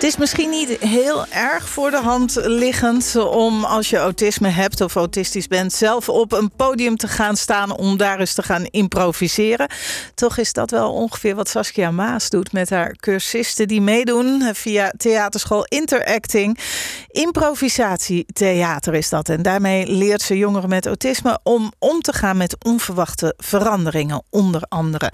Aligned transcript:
Het 0.00 0.08
is 0.08 0.16
misschien 0.16 0.50
niet 0.50 0.76
heel 0.78 1.26
erg 1.26 1.68
voor 1.68 1.90
de 1.90 2.00
hand 2.00 2.34
liggend 2.42 3.16
om 3.16 3.64
als 3.64 3.90
je 3.90 3.96
autisme 3.96 4.48
hebt 4.48 4.80
of 4.80 4.94
autistisch 4.94 5.46
bent, 5.46 5.72
zelf 5.72 6.08
op 6.08 6.32
een 6.32 6.50
podium 6.56 6.96
te 6.96 7.08
gaan 7.08 7.36
staan 7.36 7.76
om 7.76 7.96
daar 7.96 8.20
eens 8.20 8.34
te 8.34 8.42
gaan 8.42 8.64
improviseren. 8.64 9.68
Toch 10.14 10.38
is 10.38 10.52
dat 10.52 10.70
wel 10.70 10.92
ongeveer 10.92 11.34
wat 11.34 11.48
Saskia 11.48 11.90
Maas 11.90 12.30
doet 12.30 12.52
met 12.52 12.70
haar 12.70 12.96
cursisten 12.96 13.68
die 13.68 13.80
meedoen 13.80 14.54
via 14.54 14.92
theaterschool 14.96 15.64
Interacting. 15.64 16.58
Improvisatietheater 17.06 18.94
is 18.94 19.08
dat. 19.08 19.28
En 19.28 19.42
daarmee 19.42 19.86
leert 19.86 20.22
ze 20.22 20.36
jongeren 20.36 20.68
met 20.68 20.86
autisme 20.86 21.38
om 21.42 21.72
om 21.78 22.00
te 22.00 22.12
gaan 22.12 22.36
met 22.36 22.64
onverwachte 22.64 23.34
veranderingen, 23.36 24.22
onder 24.30 24.62
andere. 24.68 25.12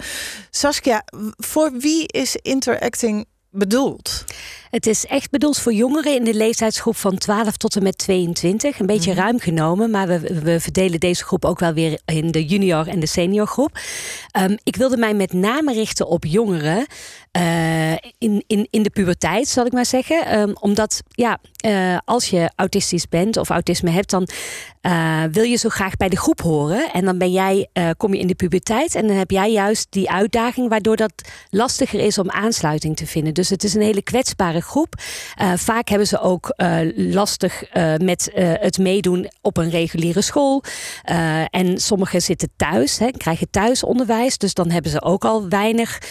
Saskia, 0.49 1.03
voor 1.37 1.71
wie 1.71 2.07
is 2.07 2.35
Interacting 2.35 3.25
bedoeld? 3.51 4.25
Het 4.69 4.87
is 4.87 5.05
echt 5.05 5.29
bedoeld 5.29 5.57
voor 5.59 5.73
jongeren 5.73 6.15
in 6.15 6.23
de 6.23 6.33
leeftijdsgroep 6.33 6.95
van 6.95 7.17
12 7.17 7.57
tot 7.57 7.75
en 7.75 7.83
met 7.83 7.97
22. 7.97 8.79
Een 8.79 8.85
beetje 8.85 9.11
Mhm. 9.11 9.19
ruim 9.19 9.39
genomen, 9.39 9.91
maar 9.91 10.07
we, 10.07 10.39
we 10.43 10.59
verdelen 10.59 10.99
deze 10.99 11.23
groep 11.23 11.45
ook 11.45 11.59
wel 11.59 11.73
weer 11.73 11.99
in 12.05 12.31
de 12.31 12.45
junior 12.45 12.87
en 12.87 12.99
de 12.99 13.05
senior 13.05 13.47
groep. 13.47 13.79
Ehm, 14.31 14.55
ik 14.63 14.75
wilde 14.75 14.97
mij 14.97 15.13
met 15.13 15.33
name 15.33 15.73
richten 15.73 16.07
op 16.07 16.25
jongeren 16.25 16.85
eh, 17.31 17.91
in, 18.17 18.43
in, 18.47 18.67
in 18.69 18.83
de 18.83 18.89
puberteit, 18.89 19.47
zal 19.47 19.65
ik 19.65 19.71
maar 19.71 19.85
zeggen. 19.85 20.25
Ehm, 20.25 20.53
omdat 20.59 21.01
ja, 21.09 21.37
eh, 21.57 21.97
als 22.05 22.29
je 22.29 22.51
autistisch 22.55 23.07
bent 23.09 23.37
of 23.37 23.49
autisme 23.49 23.89
hebt, 23.89 24.09
dan 24.09 24.27
eh, 24.81 25.23
wil 25.31 25.43
je 25.43 25.55
zo 25.57 25.69
graag 25.69 25.95
bij 25.95 26.09
de 26.09 26.17
groep 26.17 26.41
horen. 26.41 26.91
En 26.93 27.05
dan 27.05 27.17
ben 27.17 27.31
jij, 27.31 27.67
kom 27.97 28.13
je 28.13 28.19
in 28.19 28.27
de 28.27 28.35
puberteit 28.35 28.95
en 28.95 29.07
dan 29.07 29.15
heb 29.15 29.31
jij 29.31 29.51
juist 29.51 29.87
die 29.89 30.09
uitdaging, 30.11 30.69
waardoor 30.69 30.95
dat 30.95 31.11
lastiger 31.49 31.99
is 31.99 32.17
om 32.17 32.29
aansluiting 32.29 32.95
te 32.95 33.07
vinden. 33.07 33.33
Dus 33.33 33.49
het 33.49 33.63
is 33.63 33.73
een 33.73 33.81
hele 33.81 34.01
kwetsbare 34.01 34.56
groep. 34.61 34.93
Eh, 35.35 35.51
vaak 35.55 35.89
hebben 35.89 36.07
ze 36.07 36.19
ook 36.19 36.49
eh, 36.49 36.79
lastig 36.95 37.63
eh, 37.63 37.95
met 37.95 38.31
het 38.33 38.77
meedoen 38.77 39.31
op 39.41 39.57
een 39.57 39.69
reguliere 39.69 40.21
school. 40.21 40.63
En 41.49 41.77
sommigen 41.77 42.21
zitten 42.21 42.49
thuis, 42.55 42.99
hè, 42.99 43.11
krijgen 43.11 43.49
thuisonderwijs. 43.49 44.37
Dus 44.37 44.53
dan 44.53 44.69
hebben 44.69 44.91
ze 44.91 45.01
ook 45.01 45.25
al 45.25 45.49
weinig 45.49 46.01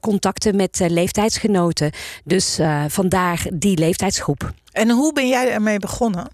contacten 0.00 0.56
met 0.56 0.80
leeftijdsgenoten. 0.88 1.90
Dus 2.24 2.58
vandaar 2.88 3.46
die 3.52 3.78
leeftijdsgroep. 3.78 4.52
En 4.72 4.90
hoe 4.90 5.12
ben 5.12 5.28
jij 5.28 5.52
ermee 5.52 5.78
begonnen? 5.78 6.28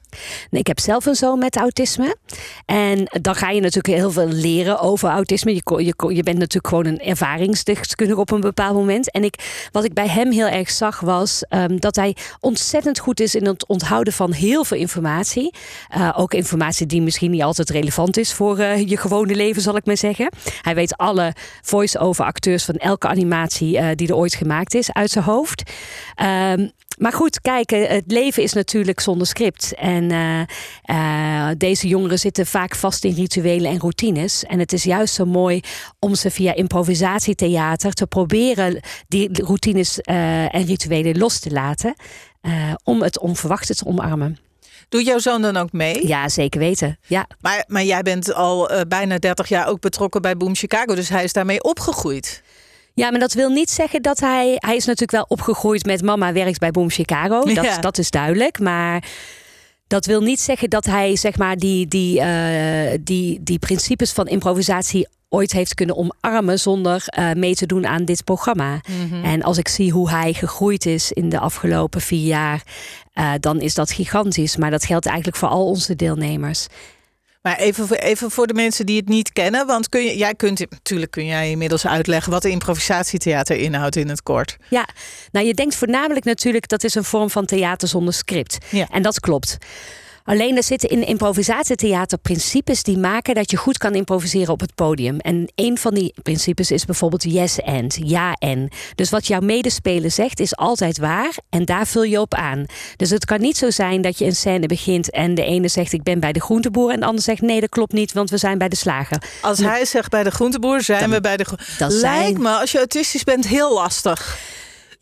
Ik 0.50 0.66
heb 0.66 0.80
zelf 0.80 1.06
een 1.06 1.14
zoon 1.14 1.38
met 1.38 1.56
autisme. 1.56 2.16
En 2.66 3.04
dan 3.20 3.34
ga 3.34 3.50
je 3.50 3.60
natuurlijk 3.60 3.94
heel 3.94 4.10
veel 4.10 4.28
leren 4.28 4.80
over 4.80 5.08
autisme. 5.08 5.54
Je, 5.54 5.62
je, 5.66 6.14
je 6.14 6.22
bent 6.22 6.38
natuurlijk 6.38 6.66
gewoon 6.66 6.86
een 6.86 7.00
ervaringsdeskundige 7.00 8.20
op 8.20 8.30
een 8.30 8.40
bepaald 8.40 8.74
moment. 8.74 9.10
En 9.10 9.24
ik, 9.24 9.68
wat 9.72 9.84
ik 9.84 9.92
bij 9.92 10.08
hem 10.08 10.30
heel 10.30 10.46
erg 10.46 10.70
zag 10.70 11.00
was 11.00 11.42
ehm, 11.48 11.76
dat 11.76 11.96
hij 11.96 12.16
ontzettend 12.40 12.98
goed 12.98 13.20
is 13.20 13.34
in 13.34 13.46
het 13.46 13.66
onthouden 13.66 14.12
van 14.12 14.32
heel 14.32 14.64
veel 14.64 14.78
informatie. 14.78 15.54
Eh, 15.88 16.14
ook 16.16 16.34
informatie 16.34 16.86
die 16.86 17.02
misschien 17.02 17.30
niet 17.30 17.42
altijd 17.42 17.70
relevant 17.70 18.16
is 18.16 18.32
voor 18.32 18.58
eh, 18.58 18.88
je 18.88 18.96
gewone 18.96 19.34
leven, 19.34 19.62
zal 19.62 19.76
ik 19.76 19.86
maar 19.86 19.96
zeggen. 19.96 20.30
Hij 20.62 20.74
weet 20.74 20.96
alle 20.96 21.32
voice-over 21.62 22.24
acteurs 22.24 22.64
van 22.64 22.74
elke 22.74 23.08
animatie 23.08 23.78
eh, 23.78 23.88
die 23.94 24.08
er 24.08 24.16
ooit 24.16 24.34
gemaakt 24.34 24.74
is 24.74 24.92
uit 24.92 25.10
zijn 25.10 25.24
hoofd. 25.24 25.62
Ehm, 26.14 26.68
maar 26.98 27.12
goed, 27.12 27.40
kijk, 27.40 27.70
het 27.70 28.04
leven 28.06 28.27
is 28.36 28.52
natuurlijk 28.52 29.00
zonder 29.00 29.26
script. 29.26 29.74
En 29.74 30.10
eh, 30.10 30.40
eh, 30.82 31.56
deze 31.58 31.88
jongeren 31.88 32.18
zitten 32.18 32.46
vaak 32.46 32.74
vast 32.74 33.04
in 33.04 33.14
rituelen 33.14 33.70
en 33.70 33.78
routines. 33.78 34.44
En 34.44 34.58
het 34.58 34.72
is 34.72 34.84
juist 34.84 35.14
zo 35.14 35.24
mooi 35.24 35.60
om 35.98 36.14
ze 36.14 36.30
via 36.30 36.54
improvisatietheater 36.54 37.92
te 37.92 38.06
proberen 38.06 38.80
die 39.08 39.44
routines 39.44 40.00
eh, 40.00 40.54
en 40.54 40.64
rituelen 40.64 41.18
los 41.18 41.38
te 41.38 41.50
laten. 41.50 41.94
om 42.84 43.02
het 43.02 43.18
onverwachte 43.18 43.74
te 43.74 43.86
omarmen. 43.86 44.38
Doet 44.88 45.06
jouw 45.06 45.18
zoon 45.18 45.42
dan 45.42 45.56
ook 45.56 45.72
mee? 45.72 46.06
Ja, 46.06 46.28
zeker 46.28 46.60
weten. 46.60 46.98
Ja. 47.06 47.26
Maar, 47.40 47.64
maar 47.66 47.84
jij 47.84 48.02
bent 48.02 48.34
al 48.34 48.70
bijna 48.88 49.18
30 49.18 49.48
jaar 49.48 49.68
ook 49.68 49.80
betrokken 49.80 50.22
bij 50.22 50.36
Boom 50.36 50.54
Chicago, 50.54 50.94
dus 50.94 51.08
hij 51.08 51.24
is 51.24 51.32
daarmee 51.32 51.62
opgegroeid. 51.62 52.42
Ja, 52.98 53.10
maar 53.10 53.20
dat 53.20 53.32
wil 53.32 53.50
niet 53.50 53.70
zeggen 53.70 54.02
dat 54.02 54.20
hij. 54.20 54.54
Hij 54.56 54.76
is 54.76 54.84
natuurlijk 54.84 55.10
wel 55.10 55.24
opgegroeid 55.28 55.84
met 55.84 56.02
mama 56.02 56.32
werkt 56.32 56.58
bij 56.58 56.70
Boom 56.70 56.90
Chicago. 56.90 57.40
Dat, 57.54 57.64
Ja. 57.64 57.78
dat 57.78 57.98
is 57.98 58.10
duidelijk. 58.10 58.58
Maar 58.58 59.04
dat 59.86 60.06
wil 60.06 60.20
niet 60.20 60.40
zeggen 60.40 60.70
dat 60.70 60.84
hij 60.84 61.16
zeg 61.16 61.38
maar 61.38 61.56
die, 61.56 61.86
die, 61.86 62.20
eh, 62.20 62.98
die, 63.00 63.40
die 63.42 63.58
principes 63.58 64.12
van 64.12 64.26
improvisatie 64.26 65.08
ooit 65.28 65.52
heeft 65.52 65.74
kunnen 65.74 65.96
omarmen 65.96 66.58
zonder 66.60 67.02
eh, 67.06 67.32
mee 67.32 67.54
te 67.54 67.66
doen 67.66 67.86
aan 67.86 68.04
dit 68.04 68.24
programma. 68.24 68.80
En 69.22 69.42
als 69.42 69.58
ik 69.58 69.68
zie 69.68 69.92
hoe 69.92 70.10
hij 70.10 70.32
gegroeid 70.32 70.86
is 70.86 71.12
in 71.12 71.28
de 71.28 71.38
afgelopen 71.38 72.00
vier 72.00 72.26
jaar, 72.26 72.62
eh, 73.12 73.32
dan 73.40 73.60
is 73.60 73.74
dat 73.74 73.90
gigantisch. 73.92 74.56
Maar 74.56 74.70
dat 74.70 74.84
geldt 74.84 75.06
eigenlijk 75.06 75.36
voor 75.36 75.48
al 75.48 75.66
onze 75.66 75.96
deelnemers. 75.96 76.66
Maar 77.48 77.58
even 77.58 77.86
voor, 77.86 77.96
even 77.96 78.30
voor 78.30 78.46
de 78.46 78.54
mensen 78.54 78.86
die 78.86 78.96
het 78.96 79.08
niet 79.08 79.32
kennen, 79.32 79.66
want 79.66 79.88
kun 79.88 80.04
je, 80.04 80.16
jij 80.16 80.34
kunt, 80.34 80.70
natuurlijk 80.70 81.10
kun 81.10 81.26
jij 81.26 81.50
inmiddels 81.50 81.86
uitleggen 81.86 82.32
wat 82.32 82.42
de 82.42 82.50
improvisatietheater 82.50 83.56
inhoudt 83.56 83.96
in 83.96 84.08
het 84.08 84.22
kort. 84.22 84.56
Ja, 84.70 84.88
nou 85.32 85.46
je 85.46 85.54
denkt 85.54 85.74
voornamelijk 85.74 86.24
natuurlijk 86.24 86.68
dat 86.68 86.84
is 86.84 86.94
een 86.94 87.04
vorm 87.04 87.30
van 87.30 87.46
theater 87.46 87.88
zonder 87.88 88.14
script. 88.14 88.58
Ja. 88.70 88.88
En 88.90 89.02
dat 89.02 89.20
klopt. 89.20 89.58
Alleen 90.28 90.56
er 90.56 90.62
zitten 90.62 90.88
in 90.88 91.06
improvisatietheater 91.06 92.18
principes 92.18 92.82
die 92.82 92.98
maken 92.98 93.34
dat 93.34 93.50
je 93.50 93.56
goed 93.56 93.78
kan 93.78 93.94
improviseren 93.94 94.52
op 94.52 94.60
het 94.60 94.74
podium. 94.74 95.18
En 95.18 95.52
een 95.54 95.78
van 95.78 95.94
die 95.94 96.14
principes 96.22 96.70
is 96.70 96.84
bijvoorbeeld 96.84 97.22
yes 97.22 97.62
and, 97.62 97.98
ja 98.02 98.32
en. 98.32 98.68
Dus 98.94 99.10
wat 99.10 99.26
jouw 99.26 99.40
medespeler 99.40 100.10
zegt 100.10 100.40
is 100.40 100.56
altijd 100.56 100.98
waar 100.98 101.36
en 101.50 101.64
daar 101.64 101.86
vul 101.86 102.02
je 102.02 102.20
op 102.20 102.34
aan. 102.34 102.66
Dus 102.96 103.10
het 103.10 103.24
kan 103.24 103.40
niet 103.40 103.56
zo 103.56 103.70
zijn 103.70 104.02
dat 104.02 104.18
je 104.18 104.24
een 104.24 104.36
scène 104.36 104.66
begint 104.66 105.10
en 105.10 105.34
de 105.34 105.44
ene 105.44 105.68
zegt 105.68 105.92
ik 105.92 106.02
ben 106.02 106.20
bij 106.20 106.32
de 106.32 106.40
groenteboer 106.40 106.90
en 106.90 107.00
de 107.00 107.06
ander 107.06 107.22
zegt 107.22 107.40
nee 107.40 107.60
dat 107.60 107.68
klopt 107.70 107.92
niet 107.92 108.12
want 108.12 108.30
we 108.30 108.36
zijn 108.36 108.58
bij 108.58 108.68
de 108.68 108.76
slager. 108.76 109.22
Als 109.42 109.58
hij 109.58 109.84
zegt 109.84 110.10
bij 110.10 110.22
de 110.22 110.30
groenteboer, 110.30 110.82
zijn 110.82 111.10
we 111.10 111.20
bij 111.20 111.36
de 111.36 111.44
gro- 111.44 111.56
dat 111.78 111.92
Lijkt 111.92 112.00
zijn- 112.00 112.42
me, 112.42 112.48
als 112.50 112.72
je 112.72 112.78
autistisch 112.78 113.24
bent, 113.24 113.46
heel 113.46 113.74
lastig. 113.74 114.38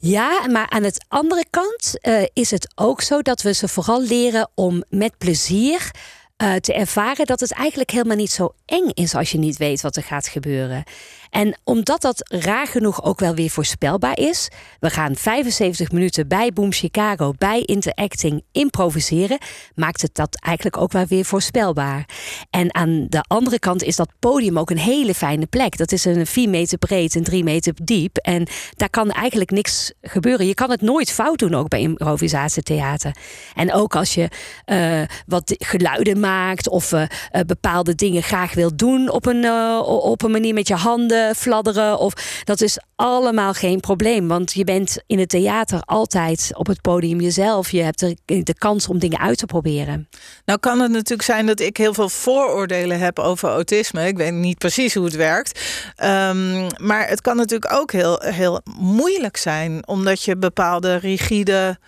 Ja, 0.06 0.46
maar 0.46 0.68
aan 0.68 0.82
de 0.82 1.00
andere 1.08 1.44
kant 1.50 1.98
eh, 2.00 2.22
is 2.32 2.50
het 2.50 2.72
ook 2.74 3.00
zo 3.00 3.22
dat 3.22 3.42
we 3.42 3.54
ze 3.54 3.68
vooral 3.68 4.02
leren 4.02 4.50
om 4.54 4.84
met 4.88 5.18
plezier 5.18 5.90
eh, 6.36 6.54
te 6.54 6.74
ervaren 6.74 7.26
dat 7.26 7.40
het 7.40 7.52
eigenlijk 7.52 7.90
helemaal 7.90 8.16
niet 8.16 8.30
zo 8.30 8.54
eng 8.64 8.88
is 8.94 9.14
als 9.14 9.32
je 9.32 9.38
niet 9.38 9.56
weet 9.56 9.80
wat 9.80 9.96
er 9.96 10.02
gaat 10.02 10.28
gebeuren. 10.28 10.84
En 11.30 11.58
omdat 11.64 12.00
dat 12.00 12.28
raar 12.28 12.66
genoeg 12.66 13.04
ook 13.04 13.20
wel 13.20 13.34
weer 13.34 13.50
voorspelbaar 13.50 14.18
is, 14.18 14.48
we 14.80 14.90
gaan 14.90 15.16
75 15.16 15.90
minuten 15.90 16.28
bij 16.28 16.52
Boom 16.52 16.72
Chicago, 16.72 17.32
bij 17.38 17.62
Interacting 17.62 18.42
improviseren, 18.52 19.38
maakt 19.74 20.02
het 20.02 20.14
dat 20.14 20.40
eigenlijk 20.40 20.76
ook 20.76 20.92
wel 20.92 21.06
weer 21.06 21.24
voorspelbaar. 21.24 22.08
En 22.50 22.74
aan 22.74 23.06
de 23.08 23.24
andere 23.28 23.58
kant 23.58 23.82
is 23.82 23.96
dat 23.96 24.12
podium 24.18 24.58
ook 24.58 24.70
een 24.70 24.78
hele 24.78 25.14
fijne 25.14 25.46
plek. 25.46 25.76
Dat 25.76 25.92
is 25.92 26.04
een 26.04 26.26
4 26.26 26.48
meter 26.48 26.78
breed 26.78 27.14
en 27.14 27.24
3 27.24 27.44
meter 27.44 27.74
diep. 27.82 28.16
En 28.16 28.46
daar 28.74 28.90
kan 28.90 29.10
eigenlijk 29.10 29.50
niks 29.50 29.92
gebeuren. 30.02 30.46
Je 30.46 30.54
kan 30.54 30.70
het 30.70 30.80
nooit 30.80 31.12
fout 31.12 31.38
doen, 31.38 31.54
ook 31.54 31.68
bij 31.68 31.80
improvisatietheater. 31.80 33.16
En 33.54 33.72
ook 33.72 33.96
als 33.96 34.14
je 34.14 34.28
eh, 34.64 35.02
wat 35.26 35.54
geluiden 35.58 36.20
maakt 36.20 36.68
of 36.68 36.92
eh, 36.92 37.02
eh, 37.02 37.40
bepaalde 37.46 37.94
dingen 37.94 38.22
graag 38.22 38.54
wil 38.54 38.76
doen 38.76 39.10
op 39.10 39.26
een, 39.26 39.50
op 39.82 40.22
een 40.22 40.30
manier 40.30 40.54
met 40.54 40.68
je 40.68 40.74
handen 40.74 41.25
fladderen. 41.34 41.98
Of, 41.98 42.12
dat 42.44 42.60
is 42.60 42.78
allemaal 42.96 43.52
geen 43.52 43.80
probleem. 43.80 44.28
Want 44.28 44.52
je 44.52 44.64
bent 44.64 44.98
in 45.06 45.18
het 45.18 45.28
theater 45.28 45.80
altijd 45.80 46.50
op 46.54 46.66
het 46.66 46.80
podium 46.80 47.20
jezelf. 47.20 47.70
Je 47.70 47.82
hebt 47.82 47.98
de, 47.98 48.42
de 48.42 48.54
kans 48.58 48.88
om 48.88 48.98
dingen 48.98 49.18
uit 49.18 49.38
te 49.38 49.46
proberen. 49.46 50.08
Nou 50.44 50.58
kan 50.58 50.80
het 50.80 50.90
natuurlijk 50.90 51.22
zijn 51.22 51.46
dat 51.46 51.60
ik 51.60 51.76
heel 51.76 51.94
veel 51.94 52.08
vooroordelen 52.08 52.98
heb 52.98 53.18
over 53.18 53.48
autisme. 53.48 54.06
Ik 54.06 54.16
weet 54.16 54.32
niet 54.32 54.58
precies 54.58 54.94
hoe 54.94 55.04
het 55.04 55.16
werkt. 55.16 55.60
Ehm, 55.96 56.68
maar 56.76 57.08
het 57.08 57.20
kan 57.20 57.36
natuurlijk 57.36 57.72
ook 57.72 57.92
heel, 57.92 58.20
heel 58.24 58.60
moeilijk 58.78 59.36
zijn, 59.36 59.88
omdat 59.88 60.22
je 60.22 60.36
bepaalde 60.36 60.96
rigide. 60.96 61.78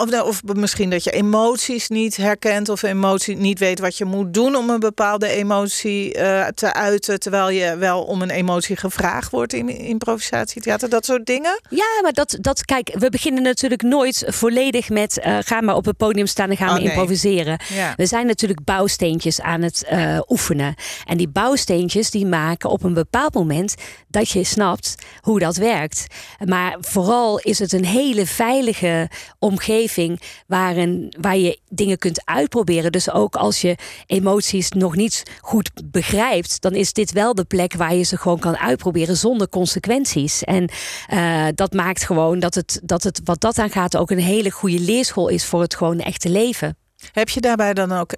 Of, 0.00 0.10
nou, 0.10 0.26
of 0.26 0.42
misschien 0.44 0.90
dat 0.90 1.04
je 1.04 1.10
emoties 1.10 1.88
niet 1.88 2.16
herkent 2.16 2.68
of 2.68 2.82
emotie 2.82 3.36
niet 3.36 3.58
weet 3.58 3.78
wat 3.78 3.98
je 3.98 4.04
moet 4.04 4.34
doen 4.34 4.56
om 4.56 4.70
een 4.70 4.80
bepaalde 4.80 5.28
emotie 5.28 6.14
eh, 6.14 6.46
te 6.46 6.72
uiten, 6.72 7.20
terwijl 7.20 7.50
je 7.50 7.76
wel 7.76 8.02
om 8.02 8.22
een 8.22 8.30
emotie 8.30 8.76
gevraagd 8.76 9.30
wordt 9.30 9.52
in 9.52 9.68
improvisatietheater, 9.68 10.88
dat 10.88 11.04
soort 11.04 11.26
dingen. 11.26 11.60
Ja, 11.70 12.00
maar 12.02 12.12
dat, 12.12 12.36
dat, 12.40 12.64
kijk, 12.64 12.94
we 12.98 13.10
beginnen 13.10 13.42
natuurlijk 13.42 13.82
nooit 13.82 14.24
volledig 14.26 14.88
met 14.88 15.20
uh, 15.26 15.38
ga 15.40 15.60
maar 15.60 15.74
op 15.74 15.84
het 15.84 15.96
podium 15.96 16.26
staan 16.26 16.50
en 16.50 16.56
gaan 16.56 16.68
Oh, 16.68 16.74
we 16.74 16.80
nee. 16.80 16.88
improviseren. 16.88 17.60
Ja. 17.68 17.92
We 17.96 18.06
zijn 18.06 18.26
natuurlijk 18.26 18.64
bouwsteentjes 18.64 19.40
aan 19.40 19.62
het 19.62 19.84
eh, 19.84 20.18
oefenen. 20.28 20.74
En 21.04 21.16
die 21.16 21.28
bouwsteentjes 21.28 22.10
die 22.10 22.26
maken 22.26 22.70
op 22.70 22.82
een 22.82 22.94
bepaald 22.94 23.34
moment 23.34 23.74
dat 24.08 24.30
je 24.30 24.44
snapt 24.44 24.94
hoe 25.20 25.38
dat 25.38 25.56
werkt. 25.56 26.06
Maar 26.44 26.76
vooral 26.80 27.38
is 27.38 27.58
het 27.58 27.72
een 27.72 27.84
hele 27.84 28.26
veilige 28.26 29.10
omgeving 29.38 29.86
omgeving 29.88 30.20
waarin, 30.46 31.14
waar 31.20 31.36
je 31.36 31.58
dingen 31.68 31.98
kunt 31.98 32.22
uitproberen. 32.24 32.92
Dus 32.92 33.10
ook 33.10 33.36
als 33.36 33.60
je 33.60 33.76
emoties 34.06 34.70
nog 34.70 34.96
niet 34.96 35.22
goed 35.40 35.70
begrijpt, 35.84 36.60
dan 36.60 36.74
is 36.74 36.92
dit 36.92 37.12
wel 37.12 37.34
de 37.34 37.44
plek 37.44 37.74
waar 37.74 37.94
je 37.94 38.02
ze 38.02 38.16
gewoon 38.16 38.38
kan 38.38 38.56
uitproberen 38.56 39.16
zonder 39.16 39.48
consequenties. 39.48 40.44
En 40.44 40.70
uh, 41.12 41.46
dat 41.54 41.72
maakt 41.72 42.04
gewoon 42.04 42.38
dat 42.38 42.54
het, 42.54 42.80
dat 42.82 43.02
het 43.02 43.20
wat 43.24 43.40
dat 43.40 43.58
aangaat 43.58 43.96
ook 43.96 44.10
een 44.10 44.18
hele 44.18 44.50
goede 44.50 44.80
leerschool 44.80 45.28
is 45.28 45.44
voor 45.44 45.60
het 45.60 45.74
gewoon 45.74 45.98
echte 45.98 46.28
leven. 46.28 46.76
Heb 47.12 47.28
je 47.28 47.40
daarbij 47.40 47.74
dan 47.74 47.92
ook 47.92 48.14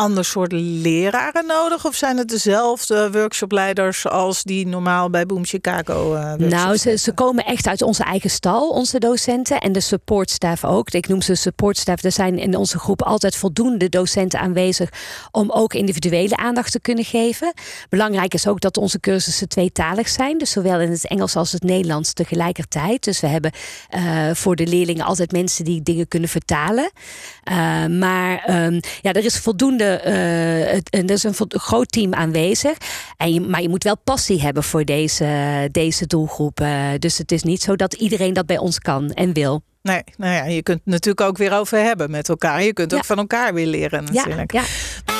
ander 0.00 0.24
soort 0.24 0.52
leraren 0.52 1.46
nodig? 1.46 1.86
Of 1.86 1.94
zijn 1.94 2.16
het 2.16 2.28
dezelfde 2.28 3.10
workshopleiders 3.10 4.06
als 4.06 4.42
die 4.42 4.66
normaal 4.66 5.10
bij 5.10 5.26
Boom 5.26 5.44
Chicago 5.44 6.14
uh, 6.14 6.32
Nou, 6.34 6.76
ze, 6.76 6.96
ze 6.96 7.12
komen 7.12 7.44
echt 7.44 7.66
uit 7.66 7.82
onze 7.82 8.02
eigen 8.02 8.30
stal, 8.30 8.68
onze 8.68 8.98
docenten. 8.98 9.58
En 9.58 9.72
de 9.72 9.80
supportstaff 9.80 10.64
ook. 10.64 10.90
Ik 10.90 11.08
noem 11.08 11.22
ze 11.22 11.34
supportstaff. 11.34 12.04
Er 12.04 12.12
zijn 12.12 12.38
in 12.38 12.56
onze 12.56 12.78
groep 12.78 13.02
altijd 13.02 13.36
voldoende 13.36 13.88
docenten 13.88 14.40
aanwezig... 14.40 14.90
om 15.30 15.50
ook 15.50 15.74
individuele 15.74 16.36
aandacht 16.36 16.72
te 16.72 16.80
kunnen 16.80 17.04
geven. 17.04 17.52
Belangrijk 17.88 18.34
is 18.34 18.46
ook 18.46 18.60
dat 18.60 18.76
onze 18.76 19.00
cursussen 19.00 19.48
tweetalig 19.48 20.08
zijn. 20.08 20.38
Dus 20.38 20.50
zowel 20.50 20.80
in 20.80 20.90
het 20.90 21.06
Engels 21.06 21.36
als 21.36 21.52
het 21.52 21.62
Nederlands 21.62 22.12
tegelijkertijd. 22.12 23.04
Dus 23.04 23.20
we 23.20 23.26
hebben 23.26 23.52
uh, 23.96 24.30
voor 24.32 24.56
de 24.56 24.66
leerlingen 24.66 25.04
altijd 25.04 25.32
mensen 25.32 25.64
die 25.64 25.82
dingen 25.82 26.08
kunnen 26.08 26.28
vertalen. 26.28 26.90
Uh, 27.50 27.86
maar 27.86 28.64
um, 28.64 28.80
ja, 29.00 29.12
er 29.12 29.24
is 29.24 29.38
voldoende 29.38 29.88
uh, 30.06 30.74
er 30.74 31.10
is 31.10 31.22
een 31.22 31.34
groot 31.48 31.92
team 31.92 32.14
aanwezig. 32.14 32.76
En 33.16 33.32
je, 33.32 33.40
maar 33.40 33.62
je 33.62 33.68
moet 33.68 33.84
wel 33.84 33.98
passie 33.98 34.40
hebben 34.40 34.62
voor 34.62 34.84
deze, 34.84 35.68
deze 35.70 36.06
doelgroep. 36.06 36.60
Uh, 36.60 36.88
dus 36.98 37.18
het 37.18 37.32
is 37.32 37.42
niet 37.42 37.62
zo 37.62 37.76
dat 37.76 37.94
iedereen 37.94 38.32
dat 38.32 38.46
bij 38.46 38.58
ons 38.58 38.78
kan 38.78 39.10
en 39.10 39.32
wil. 39.32 39.62
Nee, 39.82 40.02
nou 40.16 40.34
ja, 40.34 40.44
je 40.44 40.62
kunt 40.62 40.78
het 40.78 40.92
natuurlijk 40.92 41.20
ook 41.20 41.38
weer 41.38 41.52
over 41.52 41.78
hebben 41.78 42.10
met 42.10 42.28
elkaar. 42.28 42.62
Je 42.62 42.72
kunt 42.72 42.94
ook 42.94 43.04
van 43.04 43.18
elkaar 43.18 43.54
weer 43.54 43.66
leren 43.66 44.04
natuurlijk. 44.04 44.52
Ja, 44.52 44.62
ja. 45.06 45.19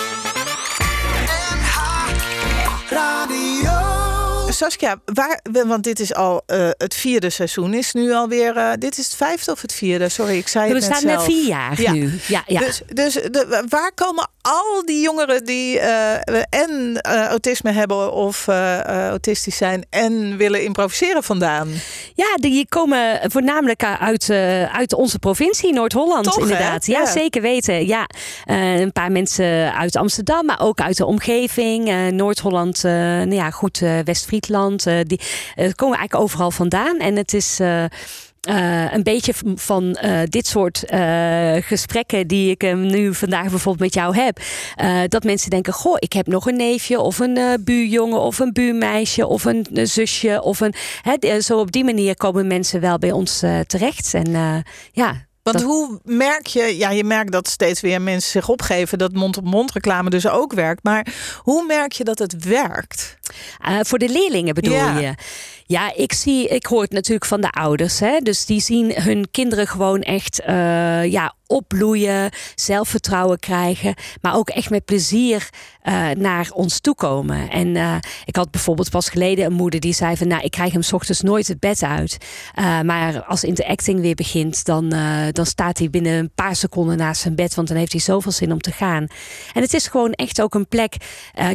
Saskia, 4.60 5.00
waar, 5.04 5.40
want 5.66 5.84
dit 5.84 6.00
is 6.00 6.14
al 6.14 6.42
uh, 6.46 6.68
het 6.76 6.94
vierde 6.94 7.30
seizoen. 7.30 7.74
Is 7.74 7.92
nu 7.92 8.12
alweer. 8.12 8.56
Uh, 8.56 8.72
dit 8.78 8.98
is 8.98 9.04
het 9.06 9.16
vijfde 9.16 9.52
of 9.52 9.60
het 9.62 9.72
vierde? 9.72 10.08
Sorry, 10.08 10.36
ik 10.36 10.48
zei 10.48 10.64
het 10.64 10.78
We 10.78 10.94
staan 10.94 11.06
net 11.06 11.22
vier 11.22 11.46
jaar 11.46 11.80
ja. 11.80 11.92
nu. 11.92 12.18
Ja, 12.26 12.42
ja. 12.46 12.60
Dus, 12.60 12.80
dus 12.86 13.14
de, 13.14 13.64
waar 13.68 13.92
komen 13.94 14.28
al 14.40 14.82
die 14.84 15.00
jongeren 15.00 15.44
die 15.44 15.76
uh, 15.76 16.14
en 16.50 17.00
autisme 17.02 17.72
hebben 17.72 18.12
of 18.12 18.48
autistisch 18.48 19.56
zijn 19.56 19.86
en 19.90 20.36
willen 20.36 20.64
improviseren 20.64 21.22
vandaan? 21.22 21.68
Ja, 22.14 22.36
die 22.36 22.66
komen 22.68 23.20
voornamelijk 23.22 23.84
uit, 23.84 24.30
uit 24.72 24.92
onze 24.94 25.18
provincie, 25.18 25.72
Noord-Holland, 25.72 26.36
inderdaad. 26.38 26.86
Ja, 26.86 27.00
ja, 27.00 27.06
zeker 27.06 27.42
weten. 27.42 27.86
Ja, 27.86 28.06
een 28.44 28.92
paar 28.92 29.12
mensen 29.12 29.74
uit 29.74 29.96
Amsterdam, 29.96 30.46
maar 30.46 30.60
ook 30.60 30.80
uit 30.80 30.96
de 30.96 31.06
omgeving. 31.06 32.10
Noord-Holland, 32.10 32.82
nou 32.82 33.34
ja, 33.34 33.50
goed, 33.50 33.78
West-Friesland. 34.04 34.82
Die 34.82 35.20
komen 35.74 35.98
eigenlijk 35.98 36.14
overal 36.14 36.50
vandaan. 36.50 36.98
En 36.98 37.16
het 37.16 37.34
is. 37.34 37.60
Uh, 38.48 38.70
uh, 38.90 38.92
een 38.92 39.02
beetje 39.02 39.32
van 39.54 39.98
uh, 40.04 40.20
dit 40.24 40.46
soort 40.46 40.84
uh, 40.92 41.56
gesprekken 41.60 42.26
die 42.26 42.50
ik 42.50 42.74
nu 42.74 43.14
vandaag 43.14 43.50
bijvoorbeeld 43.50 43.78
met 43.78 43.94
jou 43.94 44.16
heb. 44.16 44.40
dat 45.10 45.24
mensen 45.24 45.50
denken: 45.50 45.72
Goh, 45.72 45.96
ik 45.98 46.12
heb 46.12 46.26
nog 46.26 46.46
een 46.46 46.56
neefje 46.56 47.00
of 47.00 47.18
een 47.18 47.62
buurjongen 47.64 48.20
of 48.20 48.38
een 48.38 48.52
buurmeisje 48.52 49.26
of 49.26 49.44
een, 49.44 49.66
zusje. 49.72 50.42
Of 50.42 50.60
een, 50.60 50.74
hè, 51.02 51.40
zo 51.40 51.58
op 51.58 51.72
die 51.72 51.84
manier 51.84 52.16
komen 52.16 52.46
mensen 52.46 52.80
wel 52.80 52.98
bij 52.98 53.12
ons 53.12 53.38
terecht. 53.66 54.14
En 54.14 54.64
ja, 54.92 55.28
want 55.42 55.62
hoe 55.62 56.00
merk 56.04 56.46
je, 56.46 56.76
ja, 56.76 56.90
je 56.90 57.04
merkt 57.04 57.32
dat 57.32 57.48
steeds 57.48 57.80
weer 57.80 58.02
mensen 58.02 58.30
zich 58.30 58.48
opgeven 58.48 58.98
dat 58.98 59.12
mond-op-mond 59.12 59.72
reclame 59.72 60.10
dus 60.10 60.28
ook 60.28 60.52
werkt. 60.52 60.84
Maar 60.84 61.06
hoe 61.42 61.66
merk 61.66 61.92
je 61.92 62.04
dat 62.04 62.18
het 62.18 62.44
werkt? 62.44 63.18
Uh, 63.68 63.78
voor 63.82 63.98
de 63.98 64.08
leerlingen 64.08 64.54
bedoel 64.54 64.74
ja. 64.74 64.98
je? 64.98 65.14
Ja, 65.70 65.92
ik 65.94 66.12
zie, 66.12 66.48
ik 66.48 66.66
hoor 66.66 66.82
het 66.82 66.92
natuurlijk 66.92 67.26
van 67.26 67.40
de 67.40 67.50
ouders. 67.50 68.00
Hè? 68.00 68.18
Dus 68.18 68.46
die 68.46 68.60
zien 68.60 69.02
hun 69.02 69.30
kinderen 69.30 69.66
gewoon 69.66 70.00
echt 70.00 70.40
uh, 70.40 71.04
ja, 71.04 71.34
opbloeien, 71.46 72.30
zelfvertrouwen 72.54 73.38
krijgen, 73.38 73.94
maar 74.20 74.34
ook 74.34 74.48
echt 74.48 74.70
met 74.70 74.84
plezier 74.84 75.48
uh, 75.84 76.10
naar 76.10 76.50
ons 76.52 76.80
toe 76.80 76.94
komen. 76.94 77.50
En 77.50 77.74
uh, 77.74 77.94
ik 78.24 78.36
had 78.36 78.50
bijvoorbeeld 78.50 78.90
pas 78.90 79.08
geleden 79.08 79.44
een 79.44 79.52
moeder 79.52 79.80
die 79.80 79.92
zei 79.92 80.16
van, 80.16 80.28
nou, 80.28 80.42
ik 80.42 80.50
krijg 80.50 80.72
hem 80.72 80.82
s 80.82 80.92
ochtends 80.92 81.20
nooit 81.20 81.48
het 81.48 81.60
bed 81.60 81.82
uit. 81.82 82.16
Maar 82.84 83.22
als 83.22 83.44
interacting 83.44 84.00
weer 84.00 84.14
begint, 84.14 84.64
dan, 84.64 84.94
dan 85.32 85.46
staat 85.46 85.78
hij 85.78 85.90
binnen 85.90 86.12
een 86.12 86.30
paar 86.34 86.56
seconden 86.56 86.96
naast 86.96 87.20
zijn 87.20 87.34
bed, 87.34 87.54
want 87.54 87.68
dan 87.68 87.76
heeft 87.76 87.92
hij 87.92 88.00
zoveel 88.00 88.32
zin 88.32 88.52
om 88.52 88.60
te 88.60 88.72
gaan. 88.72 89.06
En 89.52 89.62
het 89.62 89.74
is 89.74 89.86
gewoon 89.86 90.12
echt 90.12 90.40
ook 90.40 90.54
een 90.54 90.68
plek. 90.68 90.96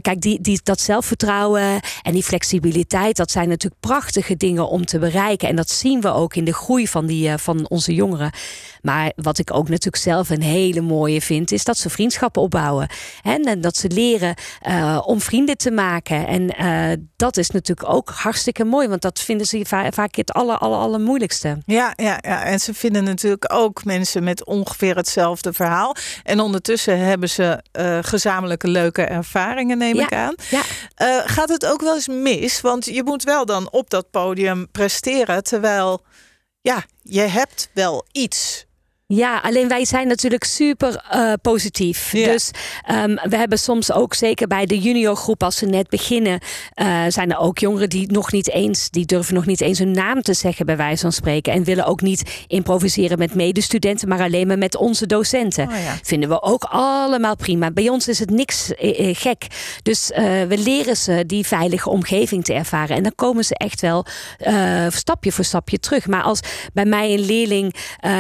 kijk, 0.02 0.22
die, 0.22 0.42
die, 0.42 0.60
dat 0.64 0.80
zelfvertrouwen 0.80 1.80
en 2.02 2.14
die 2.14 2.24
flexibiliteit, 2.24 3.16
dat 3.16 3.32
zijn 3.32 3.50
natuurlijk 3.50 3.82
prachtige 3.82 4.05
dingen 4.38 4.68
om 4.68 4.86
te 4.86 5.00
bereiken. 5.00 5.48
En 5.48 5.56
dat 5.56 5.70
zien 5.70 6.02
we 6.02 6.14
ook 6.14 6.36
in 6.36 6.46
de 6.46 6.54
groei 6.54 6.88
van, 6.88 7.06
die, 7.06 7.38
van 7.38 7.70
onze 7.70 7.94
jongeren. 7.94 8.32
Maar 8.82 9.12
wat 9.16 9.38
ik 9.38 9.54
ook 9.54 9.70
natuurlijk 9.70 10.04
zelf 10.04 10.30
een 10.30 10.42
hele 10.42 10.82
mooie 10.82 11.22
vind, 11.22 11.52
is 11.52 11.64
dat 11.64 11.78
ze 11.78 11.90
vriendschappen 11.90 12.42
opbouwen. 12.42 12.88
En 13.24 13.62
dat 13.62 13.78
ze 13.78 13.88
leren 13.88 14.36
uh, 14.68 15.02
om 15.06 15.22
vrienden 15.22 15.58
te 15.58 15.72
maken. 15.72 16.28
En 16.28 16.62
uh, 16.62 17.06
dat 17.16 17.38
is 17.38 17.50
natuurlijk 17.50 17.90
ook 17.90 18.10
hartstikke 18.10 18.64
mooi, 18.64 18.88
want 18.88 19.02
dat 19.02 19.20
vinden 19.20 19.48
ze 19.48 19.66
va 19.68 19.92
vaak 19.92 20.16
het 20.16 20.34
aller, 20.34 20.58
aller, 20.58 20.78
allermoeilijkste. 20.78 21.58
Ja, 21.66 21.94
ja, 21.96 22.18
ja, 22.22 22.44
en 22.44 22.60
ze 22.60 22.74
vinden 22.74 23.04
natuurlijk 23.04 23.54
ook 23.54 23.84
mensen 23.84 24.24
met 24.24 24.46
ongeveer 24.46 24.96
hetzelfde 24.96 25.54
verhaal. 25.54 25.96
En 26.24 26.40
ondertussen 26.40 27.00
hebben 27.00 27.30
ze 27.30 27.64
uh, 27.80 27.98
gezamenlijke 28.02 28.68
leuke 28.68 29.02
ervaringen, 29.02 29.78
neem 29.78 29.96
ja, 29.96 30.04
ik 30.04 30.14
aan. 30.14 30.36
Ja. 30.50 30.62
gaat 31.26 31.50
het 31.50 31.66
ook 31.66 31.82
wel 31.82 31.96
eens 31.96 32.08
mis? 32.08 32.62
Want 32.62 32.86
je 32.86 33.04
moet 33.04 33.24
wel 33.24 33.46
dan 33.46 33.72
op 33.72 33.90
dat 33.96 34.12
podium 34.12 34.72
presteren, 34.72 35.44
terwijl 35.44 36.04
ja, 36.62 36.84
je 37.02 37.22
hebt 37.22 37.70
wel 37.74 38.06
iets. 38.12 38.65
Ja, 39.08 39.40
alleen 39.40 39.68
wij 39.68 39.86
zijn 39.86 40.08
natuurlijk 40.08 40.44
super 40.44 41.06
uh, 41.16 41.34
positief. 41.42 42.12
Ja. 42.12 42.32
Dus 42.32 42.52
um, 42.92 43.20
we 43.30 43.38
hebben 43.38 43.60
soms 43.60 43.92
ook, 43.92 44.14
zeker 44.14 44.48
bij 44.48 44.66
de 44.66 44.80
juniorgroep, 44.80 45.44
als 45.44 45.58
ze 45.58 45.66
net 45.66 45.90
beginnen, 45.90 46.40
uh, 46.76 47.04
zijn 47.08 47.32
er 47.32 47.38
ook 47.38 47.58
jongeren 47.58 47.90
die 47.90 48.12
nog 48.12 48.32
niet 48.32 48.50
eens, 48.50 48.90
die 48.90 49.06
durven 49.06 49.34
nog 49.34 49.46
niet 49.46 49.62
eens 49.62 49.80
hun 49.80 49.92
naam 49.92 50.22
te 50.22 50.34
zeggen, 50.34 50.66
bij 50.66 50.78
wijze 50.78 51.02
van 51.02 51.12
spreken. 51.12 51.54
En 51.54 51.64
willen 51.64 51.86
ook 51.86 52.02
niet 52.02 52.44
improviseren 52.48 53.18
met 53.18 53.36
medestudenten, 53.36 54.08
maar 54.08 54.22
alleen 54.22 54.48
maar 54.48 54.58
met 54.58 54.76
onze 54.76 55.06
docenten. 55.06 55.68
Oh 55.68 55.74
ja. 55.74 55.98
Vinden 56.04 56.30
we 56.30 56.42
ook 56.42 56.64
allemaal 56.64 57.36
prima. 57.36 57.72
Bij 57.72 57.90
ons 57.90 58.08
is 58.08 58.20
het 58.20 58.30
niks 58.30 58.72
uh, 58.82 59.16
gek. 59.16 59.48
Dus 59.84 60.12
we 60.48 60.58
leren 60.58 60.98
ze 60.98 61.24
die 61.26 61.46
veilige 61.46 61.90
omgeving 61.90 62.44
te 62.44 62.54
ervaren. 62.54 62.96
En 62.96 63.04
dan 63.04 63.16
komen 63.16 63.44
ze 63.44 63.56
echt 63.56 63.82
wel 63.82 64.06
stapje 64.90 65.32
voor 65.32 65.46
stapje 65.46 65.80
terug. 65.80 66.08
Maar 66.08 66.24
als 66.24 66.40
bij 66.74 66.86
mij 66.86 67.14
een 67.14 67.26
leerling 67.26 67.76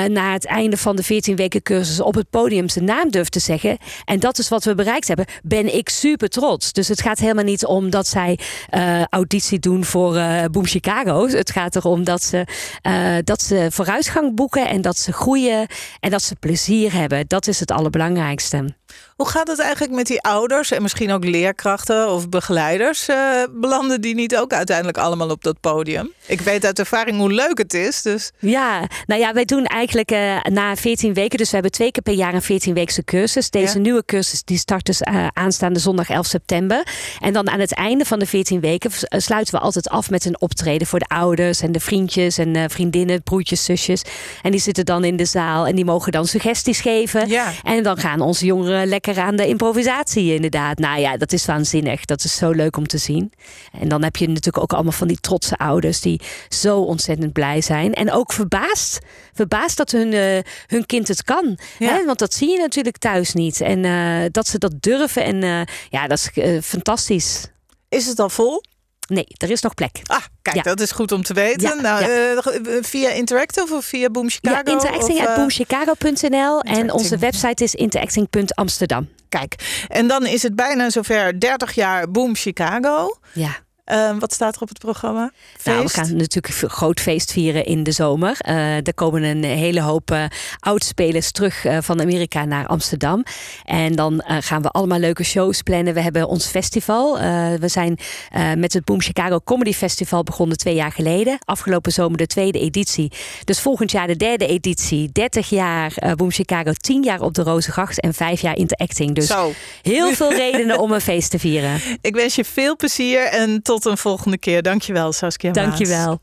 na 0.08 0.34
het 0.34 0.46
einde 0.46 0.75
van 0.77 0.96
de 0.96 1.03
14 1.03 1.36
weken 1.36 1.62
cursus 1.62 2.00
op 2.00 2.15
het 2.15 2.29
podium 2.29 2.70
zijn 2.70 2.86
naam 2.86 3.10
durft 3.10 3.32
te 3.32 3.39
zeggen. 3.39 3.77
En 4.05 4.20
dat 4.20 4.38
is 4.38 4.50
wat 4.50 4.63
we 4.63 4.75
bereikt 4.75 5.08
hebben. 5.08 5.25
Ben 5.44 5.75
ik 5.75 5.89
super 5.89 6.29
trots. 6.29 6.74
Dus 6.74 6.88
het 6.88 7.01
gaat 7.01 7.20
helemaal 7.20 7.44
niet 7.44 7.65
om 7.65 7.89
dat 7.89 8.08
zij 8.08 8.39
uh, 8.72 9.03
auditie 9.03 9.60
doen 9.60 9.84
voor 9.84 10.15
uh, 10.15 10.44
Boom 10.51 10.65
Chicago. 10.65 11.27
Het 11.27 11.51
gaat 11.51 11.75
erom 11.75 12.03
dat 12.03 12.24
ze, 12.24 12.46
uh, 12.88 13.17
dat 13.24 13.41
ze 13.41 13.67
vooruitgang 13.72 14.36
boeken 14.36 14.67
en 14.67 14.82
dat 14.82 14.98
ze 14.98 15.13
groeien 15.13 15.67
en 16.00 16.12
dat 16.12 16.24
ze 16.24 16.36
plezier 16.36 16.94
hebben. 16.94 17.27
Dat 17.27 17.48
is 17.48 17.60
het 17.60 17.72
allerbelangrijkste. 17.72 18.75
Hoe 19.16 19.28
gaat 19.28 19.48
het 19.48 19.60
eigenlijk 19.60 19.94
met 19.94 20.08
die 20.08 20.22
ouders 20.22 20.72
en 20.72 20.82
misschien 20.82 21.12
ook 21.12 21.24
leerkrachten 21.24 22.10
of 22.10 22.30
begeleiders? 22.30 23.10
Uh, 23.10 23.44
belanden 23.52 24.02
die 24.02 24.16
niet 24.16 24.38
ook 24.38 24.54
uiteindelijk 24.54 24.98
allemaal 24.98 25.30
op 25.30 25.44
dat 25.44 25.60
podium? 25.60 26.12
Ik 26.25 26.42
weet 26.42 26.66
uit 26.66 26.80
ervaring 26.80 27.18
hoe 27.18 27.32
leuk 27.32 27.58
het 27.58 27.74
is. 27.74 28.02
Dus. 28.02 28.32
Ja, 28.40 28.88
nou 29.06 29.22
ja, 29.22 29.34
wij 29.34 29.46
doen 29.46 29.66
eigenlijk 29.66 30.12
uh, 30.12 30.42
na 30.42 30.75
14 30.75 31.14
weken, 31.14 31.38
dus 31.38 31.48
we 31.48 31.54
hebben 31.54 31.72
twee 31.72 31.92
keer 31.92 32.04
per 32.04 32.14
jaar 32.14 32.34
een 32.34 32.44
14-weekse 32.44 33.04
cursus. 33.04 33.50
Deze 33.50 33.74
ja. 33.74 33.80
nieuwe 33.80 34.06
cursus 34.06 34.44
die 34.44 34.58
start 34.58 34.86
dus 34.86 35.02
uh, 35.02 35.28
aanstaande 35.34 35.80
zondag 35.80 36.10
11 36.10 36.25
september. 36.25 36.88
En 37.20 37.34
dan 37.34 37.50
aan 37.50 37.60
het 37.60 37.74
einde 37.74 38.06
van 38.06 38.20
de 38.20 38.25
14 38.25 38.60
weken 38.60 38.92
sluiten 39.10 39.54
we 39.54 39.60
altijd 39.60 39.90
af 39.90 40.10
met 40.10 40.25
een 40.25 40.42
optreden 40.42 40.88
voor 40.88 41.00
de 41.00 41.08
ouders 41.08 41.62
en 41.62 41.72
de 41.72 41.80
vriendjes 41.80 42.38
en 42.38 42.70
vriendinnen, 42.70 43.24
broertjes, 43.24 43.64
zusjes. 43.64 44.02
En 44.42 44.52
die 44.52 44.60
zitten 44.60 44.86
dan 44.86 45.04
in 45.04 45.16
de 45.16 45.25
zaal 45.25 45.68
en 45.68 45.75
die 45.75 45.86
mogen 45.86 46.12
dan 46.12 46.28
suggesties 46.28 46.80
geven. 46.80 47.28
Ja. 47.28 47.52
En 47.64 47.84
dan 47.84 47.98
gaan 47.98 48.22
onze 48.22 48.46
jongeren 48.46 48.85
lekker 48.86 49.20
aan 49.20 49.36
de 49.36 49.48
improvisatie 49.48 50.34
inderdaad. 50.34 50.77
Nou 50.77 51.00
ja, 51.00 51.18
dat 51.18 51.32
is 51.32 51.46
waanzinnig. 51.46 52.06
Dat 52.06 52.24
is 52.24 52.36
zo 52.36 52.51
leuk 52.51 52.77
om 52.77 52.88
te 52.88 52.98
zien. 52.98 53.32
En 53.80 53.88
dan 53.88 54.04
heb 54.04 54.15
je 54.15 54.27
natuurlijk 54.27 54.63
ook 54.63 54.74
allemaal 54.74 54.92
van 54.92 55.08
die 55.08 55.20
trotse 55.20 55.58
ouders 55.58 56.01
die 56.01 56.22
zo 56.50 56.80
ontzettend 56.80 57.34
blij 57.34 57.62
zijn. 57.62 57.94
En 57.94 58.12
ook 58.12 58.34
verbaasd. 58.34 59.00
Verbaasd 59.34 59.77
dat 59.77 59.92
hun, 59.92 60.12
uh, 60.12 60.39
hun 60.68 60.86
kind 60.86 61.08
het 61.08 61.24
kan. 61.24 61.58
Ja. 61.80 61.94
Hè? 61.94 62.06
Want 62.06 62.20
dat 62.20 62.34
zie 62.34 62.50
je 62.50 62.58
natuurlijk 62.58 62.98
thuis 62.98 63.34
niet. 63.34 63.62
En 63.62 63.84
uh, 63.84 64.25
dat 64.32 64.48
ze 64.48 64.58
dat 64.58 64.82
durven. 64.82 65.24
En 65.24 65.68
ja, 65.89 66.08
dat 66.08 66.18
is 66.18 66.30
fantastisch. 66.65 67.48
Is 67.89 68.06
het 68.06 68.20
al 68.20 68.30
vol? 68.30 68.63
Nee, 69.08 69.26
er 69.38 69.50
is 69.50 69.62
nog 69.62 69.74
plek. 69.74 70.00
Ah, 70.04 70.22
kijk, 70.42 70.56
Ja. 70.56 70.62
dat 70.62 70.80
is 70.80 70.92
goed 70.92 71.12
om 71.12 71.22
te 71.24 71.34
weten. 71.34 71.62
Ja, 71.68 71.74
nou, 71.82 72.02
ja. 72.06 72.42
eh, 72.42 72.78
via 72.82 73.10
Interactive 73.10 73.74
of 73.76 73.86
via 73.86 74.10
Boom 74.10 74.30
Chicago? 74.30 74.56
Ja, 74.56 74.64
interacting 74.72 75.20
of, 75.20 75.26
at 75.26 75.28
eh, 75.28 75.36
boomchicago.nl 75.36 76.62
en 76.62 76.92
onze 76.92 77.18
website 77.18 77.64
is 77.64 77.76
interacting.amsterdam. 77.76 79.10
Kijk, 79.30 79.84
en 79.88 80.08
dan 80.08 80.26
is 80.26 80.44
het 80.44 80.56
bijna 80.56 80.90
zover 80.90 81.40
30 81.40 81.72
jaar 81.76 82.12
Boom 82.12 82.36
Chicago. 82.36 83.18
Ja. 83.34 83.64
Eh, 83.86 84.18
wat 84.20 84.34
staat 84.34 84.56
er 84.56 84.62
op 84.62 84.70
het 84.70 84.80
programma? 84.80 85.32
Nou, 85.63 85.84
we 85.84 85.89
gaan 85.89 86.15
natuurlijk 86.15 86.62
een 86.62 86.70
groot 86.70 87.00
feest 87.00 87.32
vieren 87.32 87.65
in 87.65 87.84
de 87.84 87.92
zomer. 87.92 88.36
Eh, 88.39 88.75
er 88.88 88.94
komen 88.94 89.24
een 89.24 89.44
hele 89.44 89.82
hoop 89.82 90.12
eh 90.12 90.24
oudspelers 90.60 91.32
terug 91.32 91.65
eh, 91.65 91.77
van 91.82 92.01
Amerika 92.01 92.46
naar 92.46 92.68
Amsterdam. 92.68 93.24
En 93.65 93.96
dan 93.96 94.20
eh, 94.22 94.38
gaan 94.39 94.62
we 94.62 94.70
allemaal 94.70 95.00
leuke 95.00 95.24
shows 95.24 95.62
plannen. 95.62 95.94
We 95.94 96.01
hebben 96.01 96.27
ons 96.27 96.46
festival. 96.46 97.20
Eh, 97.20 97.54
we 97.54 97.68
zijn 97.68 97.98
eh, 98.32 98.54
met 98.54 98.74
het 98.74 98.86
Boom 98.86 99.01
Chicago 99.01 99.39
Comedy 99.44 99.74
Festival 99.74 100.24
begonnen 100.24 100.58
twee 100.58 100.75
jaar 100.75 100.92
geleden. 100.92 101.38
Afgelopen 101.46 101.92
zomer 101.92 102.18
de 102.18 102.27
tweede 102.27 102.60
editie. 102.60 103.12
Dus 103.44 103.60
volgend 103.60 103.92
jaar 103.92 104.08
de 104.08 104.15
derde 104.15 104.48
editie. 104.48 105.10
30 105.12 105.50
jaar 105.50 105.94
eh, 105.96 106.12
Boom 106.12 106.32
Chicago, 106.32 106.72
10 106.72 107.04
jaar 107.04 107.22
op 107.22 107.34
de 107.34 107.44
Rozengracht 107.44 108.00
en 108.01 108.13
5 108.13 108.42
jaar 108.42 108.58
interacting. 108.58 109.15
Dus 109.15 109.27
Zo, 109.27 109.51
heel 109.82 110.13
veel 110.13 110.34
redenen 110.44 110.80
om 110.80 110.92
een 110.92 111.01
feest 111.01 111.32
te 111.32 111.39
vieren. 111.39 111.80
ik 112.01 112.15
wens 112.15 112.36
je 112.36 112.46
veel 112.46 112.75
plezier 112.75 113.24
en 113.24 113.62
tot 113.62 113.75
een 113.84 113.98
volgende 113.98 114.38
keer. 114.38 114.62
Dankjewel 114.62 115.13
Saskia 115.13 115.51
Maas. 115.51 115.65
Dankjewel. 115.65 116.20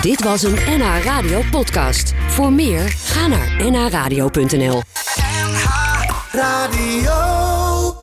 Dit 0.00 0.22
was 0.22 0.42
een 0.42 0.54
NH 0.54 1.04
Radio 1.04 1.42
podcast. 1.50 2.12
Voor 2.28 2.52
meer, 2.52 2.88
ga 2.88 3.26
naar 3.26 3.70
nhradio.nl. 3.70 4.82
Radio. 6.32 7.51